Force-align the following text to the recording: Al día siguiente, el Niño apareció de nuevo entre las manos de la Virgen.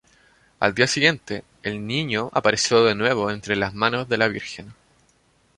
Al 0.59 0.73
día 0.73 0.87
siguiente, 0.87 1.43
el 1.61 1.85
Niño 1.85 2.31
apareció 2.33 2.83
de 2.83 2.95
nuevo 2.95 3.29
entre 3.29 3.55
las 3.55 3.75
manos 3.75 4.09
de 4.09 4.17
la 4.17 4.29
Virgen. 4.29 4.73